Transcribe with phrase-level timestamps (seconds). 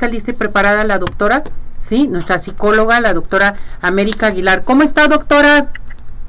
[0.00, 1.42] está lista y preparada la doctora,
[1.78, 4.62] sí, nuestra psicóloga, la doctora América Aguilar.
[4.64, 5.66] ¿Cómo está, doctora?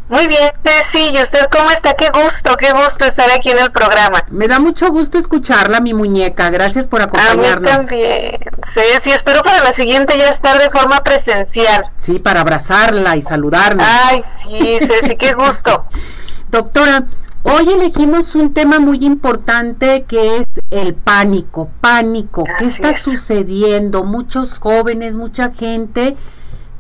[0.10, 0.52] Muy bien,
[0.92, 1.94] sí, ¿y usted cómo está?
[1.94, 4.26] Qué gusto, qué gusto estar aquí en el programa.
[4.30, 6.50] Me da mucho gusto escucharla, mi muñeca.
[6.50, 7.72] Gracias por acompañarnos.
[7.72, 8.40] A mí también.
[8.74, 11.86] Sí, sí, espero para la siguiente ya estar de forma presencial.
[11.96, 13.86] Sí, para abrazarla y saludarla.
[14.10, 15.86] Ay, sí, sí, sí, qué gusto.
[16.50, 17.06] Doctora,
[17.44, 21.70] hoy elegimos un tema muy importante que es el pánico.
[21.82, 24.04] Pánico, ¿qué está sucediendo?
[24.04, 26.16] Muchos jóvenes, mucha gente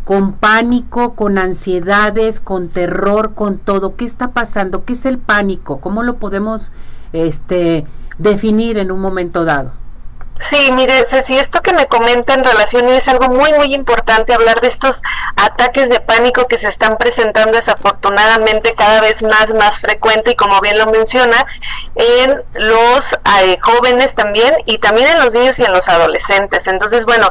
[0.03, 3.95] con pánico, con ansiedades, con terror, con todo.
[3.95, 4.83] ¿Qué está pasando?
[4.85, 5.79] ¿Qué es el pánico?
[5.79, 6.71] ¿Cómo lo podemos
[7.13, 7.85] este,
[8.17, 9.80] definir en un momento dado?
[10.51, 14.33] Sí, mire, Ceci, esto que me comenta en relación y es algo muy, muy importante
[14.33, 15.01] hablar de estos
[15.37, 20.59] ataques de pánico que se están presentando desafortunadamente cada vez más, más frecuente y como
[20.59, 21.45] bien lo menciona,
[21.95, 26.67] en los eh, jóvenes también y también en los niños y en los adolescentes.
[26.67, 27.29] Entonces, bueno,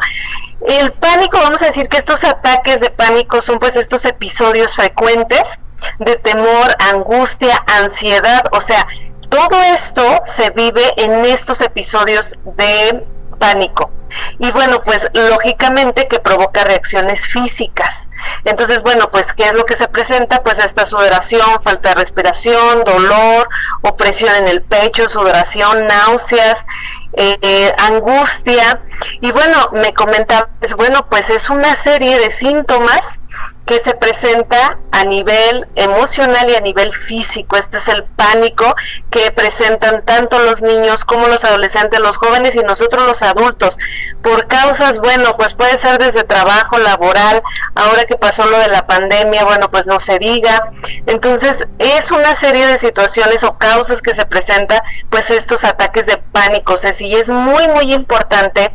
[0.67, 5.61] el pánico, vamos a decir que estos ataques de pánico son pues estos episodios frecuentes
[5.99, 8.87] de temor, angustia, ansiedad, o sea,
[9.31, 13.07] todo esto se vive en estos episodios de
[13.39, 13.91] pánico.
[14.39, 18.09] Y bueno, pues lógicamente que provoca reacciones físicas.
[18.45, 20.43] Entonces, bueno, pues ¿qué es lo que se presenta?
[20.43, 23.49] Pues esta sudoración, falta de respiración, dolor,
[23.83, 26.67] opresión en el pecho, sudoración, náuseas,
[27.15, 28.83] eh, eh, angustia.
[29.21, 33.20] Y bueno, me comentaba, pues bueno, pues es una serie de síntomas
[33.67, 37.57] que se presenta a nivel emocional y a nivel físico.
[37.57, 38.75] Este es el pánico
[39.11, 43.79] que presentan tanto los niños como los adolescentes, los jóvenes y nosotros los adultos.
[44.23, 47.43] Por causas, bueno, pues puede ser desde trabajo, laboral,
[47.75, 50.71] ahora que pasó lo de la pandemia, bueno, pues no se diga.
[51.07, 56.17] Entonces, es una serie de situaciones o causas que se presentan, pues estos ataques de
[56.17, 56.77] pánico.
[56.77, 58.73] Sí es muy, muy importante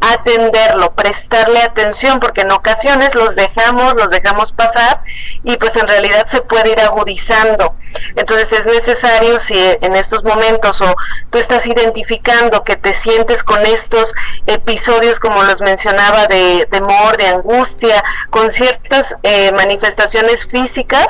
[0.00, 5.02] atenderlo, prestarle atención, porque en ocasiones los dejamos, los dejamos pasar
[5.42, 7.74] y pues en realidad se puede ir agudizando.
[8.16, 10.94] Entonces es necesario si en estos momentos o
[11.30, 14.14] tú estás identificando que te sientes con estos
[14.46, 21.06] episodios como los mencionaba de temor, de angustia, con ciertas eh, manifestaciones físicas,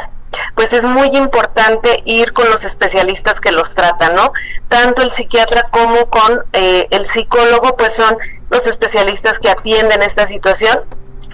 [0.56, 4.32] pues es muy importante ir con los especialistas que los tratan, ¿no?
[4.69, 8.19] Tanto el psiquiatra como con eh, el psicólogo, pues son
[8.50, 10.84] los especialistas que atienden esta situación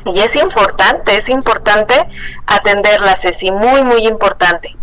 [0.04, 1.94] y es importante, es importante
[2.46, 4.76] atenderla, Ceci, muy, muy importante.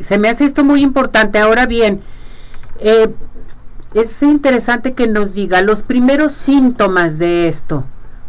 [0.00, 1.38] Se me hace esto muy importante.
[1.38, 2.02] Ahora bien,
[2.80, 3.08] eh,
[3.94, 7.84] es interesante que nos diga los primeros síntomas de esto.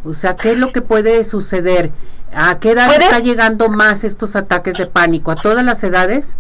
[0.06, 1.92] O sea, ¿qué es lo que puede suceder?
[2.34, 5.32] ¿A qué edad está llegando más estos ataques de pánico?
[5.32, 6.36] ¿A todas las edades?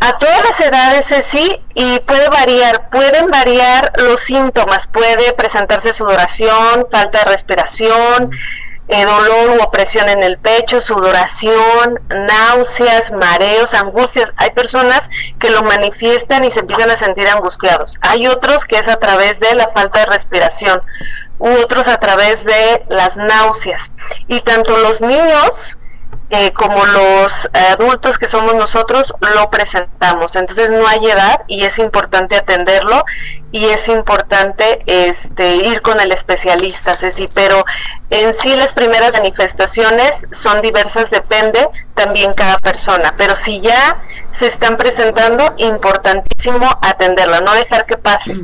[0.00, 6.86] A todas las edades sí, y puede variar, pueden variar los síntomas, puede presentarse sudoración,
[6.92, 8.30] falta de respiración,
[8.88, 14.32] eh, dolor u opresión en el pecho, sudoración, náuseas, mareos, angustias.
[14.36, 15.08] Hay personas
[15.38, 17.98] que lo manifiestan y se empiezan a sentir angustiados.
[18.00, 20.82] Hay otros que es a través de la falta de respiración,
[21.38, 23.90] u otros a través de las náuseas.
[24.28, 25.75] Y tanto los niños
[26.30, 30.34] eh, como los adultos que somos nosotros lo presentamos.
[30.34, 33.04] Entonces no hay edad y es importante atenderlo
[33.52, 37.64] y es importante este, ir con el especialista, Ceci, pero
[38.10, 44.48] en sí las primeras manifestaciones son diversas, depende también cada persona, pero si ya se
[44.48, 48.34] están presentando, importantísimo atenderlo, no dejar que pase.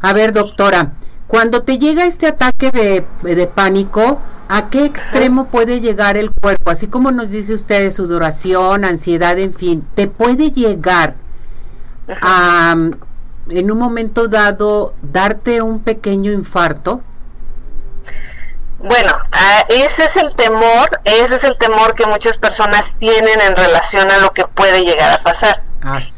[0.00, 0.92] A ver, doctora,
[1.26, 4.20] cuando te llega este ataque de, de pánico,
[4.52, 6.70] ¿A qué extremo puede llegar el cuerpo?
[6.70, 11.14] Así como nos dice usted, sudoración, ansiedad, en fin, ¿te puede llegar
[12.20, 12.74] a,
[13.48, 17.00] en un momento dado, darte un pequeño infarto?
[18.78, 19.12] Bueno,
[19.68, 24.18] ese es el temor, ese es el temor que muchas personas tienen en relación a
[24.18, 25.62] lo que puede llegar a pasar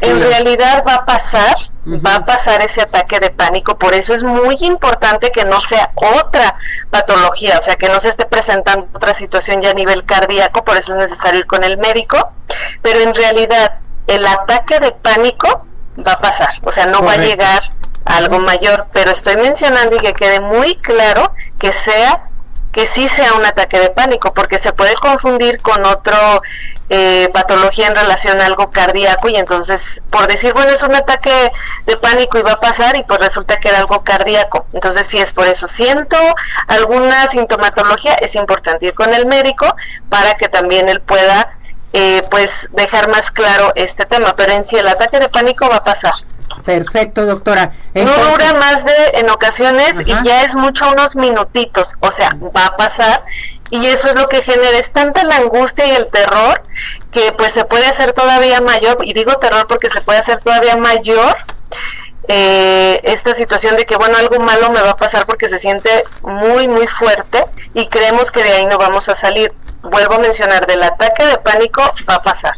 [0.00, 1.54] en realidad va a pasar,
[1.86, 5.90] va a pasar ese ataque de pánico, por eso es muy importante que no sea
[5.96, 6.56] otra
[6.90, 10.76] patología, o sea, que no se esté presentando otra situación ya a nivel cardíaco, por
[10.76, 12.32] eso es necesario ir con el médico,
[12.82, 15.66] pero en realidad el ataque de pánico
[16.06, 17.72] va a pasar, o sea, no va a llegar
[18.04, 22.28] a algo mayor, pero estoy mencionando y que quede muy claro que sea
[22.72, 26.42] que sí sea un ataque de pánico, porque se puede confundir con otro
[26.94, 31.50] eh, patología en relación a algo cardíaco y entonces por decir, bueno, es un ataque
[31.86, 34.66] de pánico y va a pasar y pues resulta que era algo cardíaco.
[34.74, 36.18] Entonces si es por eso, siento
[36.66, 39.74] alguna sintomatología, es importante ir con el médico
[40.10, 41.56] para que también él pueda
[41.94, 45.76] eh, pues dejar más claro este tema, pero en sí el ataque de pánico va
[45.76, 46.12] a pasar.
[46.62, 47.72] Perfecto, doctora.
[47.94, 52.66] no dura más de, en ocasiones, y ya es mucho unos minutitos, o sea, va
[52.66, 53.22] a pasar,
[53.72, 56.62] y eso es lo que genera, es tanta la angustia y el terror,
[57.10, 60.76] que pues se puede hacer todavía mayor, y digo terror porque se puede hacer todavía
[60.76, 61.34] mayor,
[62.28, 66.04] eh, esta situación de que bueno algo malo me va a pasar porque se siente
[66.20, 69.52] muy muy fuerte y creemos que de ahí no vamos a salir.
[69.82, 72.52] Vuelvo a mencionar del ataque de pánico va a pasar.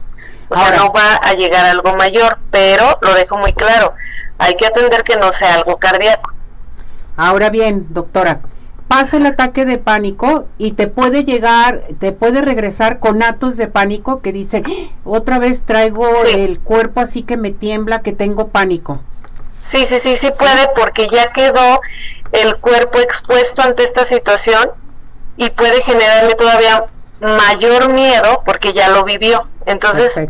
[0.51, 3.95] O sea no va a llegar algo mayor pero lo dejo muy claro
[4.37, 6.35] hay que atender que no sea algo cardíaco.
[7.17, 8.41] Ahora bien doctora
[8.94, 13.67] pasa el ataque de pánico y te puede llegar, te puede regresar con atos de
[13.67, 14.94] pánico que dicen, ¡Ah!
[15.02, 19.00] otra vez traigo el cuerpo así que me tiembla, que tengo pánico.
[19.62, 21.81] Sí, sí, sí, sí puede porque ya quedó
[22.31, 24.70] el cuerpo expuesto ante esta situación
[25.37, 26.85] y puede generarle todavía
[27.19, 29.49] mayor miedo porque ya lo vivió.
[29.67, 30.20] Entonces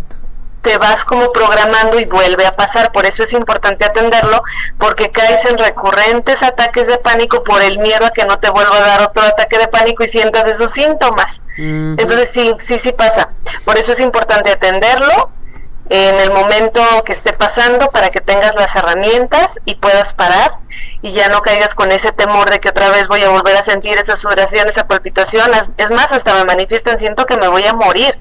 [0.65, 2.91] te vas como programando y vuelve a pasar.
[2.91, 4.43] Por eso es importante atenderlo
[4.79, 8.79] porque caes en recurrentes ataques de pánico por el miedo a que no te vuelva
[8.79, 11.41] a dar otro ataque de pánico y sientas esos síntomas.
[11.57, 13.31] Entonces sí, sí, sí pasa.
[13.65, 15.31] Por eso es importante atenderlo
[15.91, 20.57] en el momento que esté pasando para que tengas las herramientas y puedas parar
[21.03, 23.63] y ya no caigas con ese temor de que otra vez voy a volver a
[23.63, 25.51] sentir esa sudoración, esa palpitación.
[25.77, 28.17] Es más, hasta me manifiestan, siento que me voy a morir.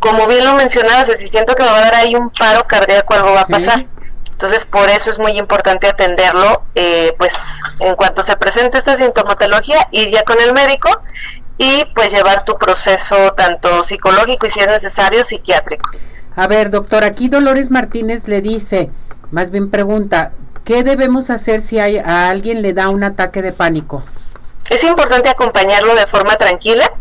[0.00, 3.14] Como bien lo mencionabas, si siento que me va a dar ahí un paro cardíaco,
[3.14, 3.86] algo va a pasar.
[4.30, 7.32] Entonces, por eso es muy importante atenderlo, eh, pues
[7.80, 10.88] en cuanto se presente esta sintomatología, ir ya con el médico
[11.58, 15.90] y pues llevar tu proceso tanto psicológico y si es necesario psiquiátrico.
[16.36, 18.90] A ver, doctor, aquí Dolores Martínez le dice,
[19.32, 20.30] más bien pregunta,
[20.64, 24.04] ¿qué debemos hacer si hay, a alguien le da un ataque de pánico?
[24.70, 26.92] Es importante acompañarlo de forma tranquila,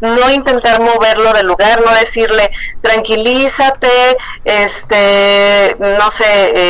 [0.00, 2.50] no intentar moverlo del lugar, no decirle
[2.80, 6.24] tranquilízate, este, no sé,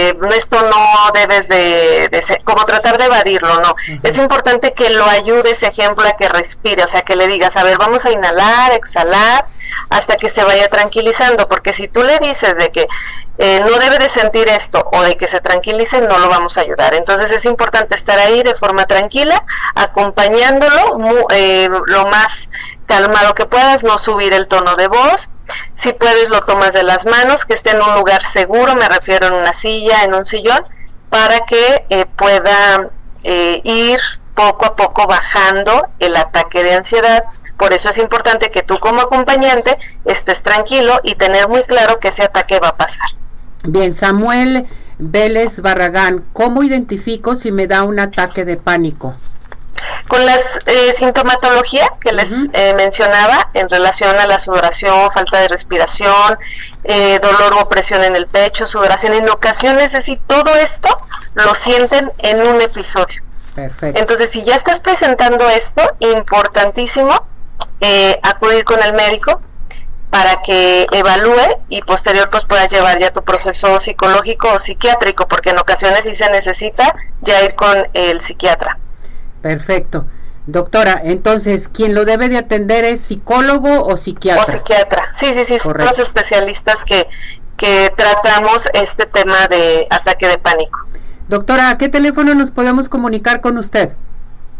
[0.08, 3.74] eh, esto no debes de, ser, como tratar de evadirlo, no.
[4.02, 7.56] Es importante que lo ayude ese ejemplo a que respire, o sea, que le digas,
[7.56, 9.46] a ver, vamos a inhalar, exhalar,
[9.90, 12.88] hasta que se vaya tranquilizando, porque si tú le dices de que
[13.38, 16.60] eh, no debe de sentir esto o de que se tranquilice, no lo vamos a
[16.60, 16.94] ayudar.
[16.94, 19.44] Entonces es importante estar ahí de forma tranquila,
[19.74, 22.48] acompañándolo eh, lo más
[22.86, 25.28] calmado que puedas, no subir el tono de voz.
[25.74, 29.26] Si puedes, lo tomas de las manos, que esté en un lugar seguro, me refiero
[29.28, 30.64] en una silla, en un sillón,
[31.10, 32.90] para que eh, pueda
[33.22, 33.98] ir
[34.34, 37.24] poco a poco bajando el ataque de ansiedad
[37.56, 42.08] por eso es importante que tú como acompañante estés tranquilo y tener muy claro que
[42.08, 43.06] ese ataque va a pasar.
[43.62, 44.66] Bien, Samuel
[44.98, 49.14] Vélez Barragán, ¿cómo identifico si me da un ataque de pánico?
[50.08, 50.36] Con la
[50.66, 56.38] eh, sintomatología que les eh, mencionaba en relación a la sudoración, falta de respiración,
[56.84, 60.88] eh, dolor o opresión en el pecho, sudoración, en ocasiones es si todo esto
[61.34, 63.22] lo sienten en un episodio.
[63.54, 64.00] Perfecto.
[64.00, 67.26] Entonces, si ya estás presentando esto, importantísimo
[67.80, 69.40] eh, acudir con el médico
[70.10, 75.50] para que evalúe y posterior pues puedas llevar ya tu proceso psicológico o psiquiátrico, porque
[75.50, 78.78] en ocasiones sí se necesita ya ir con el psiquiatra.
[79.44, 80.06] Perfecto.
[80.46, 84.42] Doctora, entonces, ¿quién lo debe de atender es psicólogo o psiquiatra?
[84.42, 87.06] O psiquiatra, sí, sí, sí, son los especialistas que,
[87.58, 90.86] que tratamos este tema de ataque de pánico.
[91.28, 93.92] Doctora, ¿a qué teléfono nos podemos comunicar con usted?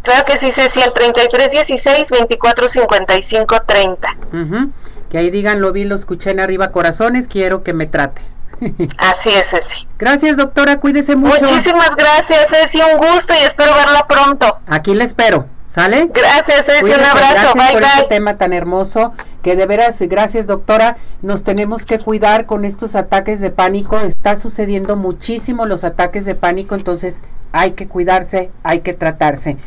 [0.02, 4.16] Claro que sí, Ceci, el 3316 2455 30.
[5.09, 8.20] Que ahí digan, lo vi, lo escuché en arriba corazones, quiero que me trate.
[8.99, 9.88] Así es, Ceci.
[9.99, 11.40] Gracias, doctora, cuídese mucho.
[11.40, 14.61] Muchísimas gracias, Ceci, un gusto y espero verla pronto.
[14.66, 15.46] Aquí le espero.
[15.68, 16.08] ¿Sale?
[16.14, 17.52] Gracias, Ceci, un abrazo.
[17.54, 22.46] Gracias por este tema tan hermoso que de veras, gracias doctora, nos tenemos que cuidar
[22.46, 23.99] con estos ataques de pánico.
[23.99, 29.58] Está sucediendo muchísimo los ataques de pánico, entonces hay que cuidarse, hay que tratarse.